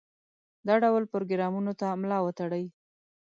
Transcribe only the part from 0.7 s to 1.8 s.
ډول پروګرامونو